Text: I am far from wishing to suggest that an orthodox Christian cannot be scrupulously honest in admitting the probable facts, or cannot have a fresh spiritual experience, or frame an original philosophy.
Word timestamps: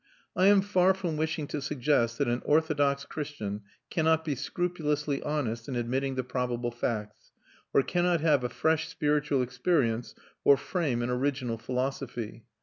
I 0.35 0.47
am 0.47 0.61
far 0.61 0.95
from 0.95 1.15
wishing 1.15 1.45
to 1.49 1.61
suggest 1.61 2.17
that 2.17 2.27
an 2.27 2.41
orthodox 2.43 3.05
Christian 3.05 3.61
cannot 3.91 4.25
be 4.25 4.33
scrupulously 4.33 5.21
honest 5.21 5.69
in 5.69 5.75
admitting 5.75 6.15
the 6.15 6.23
probable 6.23 6.71
facts, 6.71 7.31
or 7.71 7.83
cannot 7.83 8.19
have 8.21 8.43
a 8.43 8.49
fresh 8.49 8.87
spiritual 8.87 9.43
experience, 9.43 10.15
or 10.43 10.57
frame 10.57 11.03
an 11.03 11.11
original 11.11 11.59
philosophy. 11.59 12.45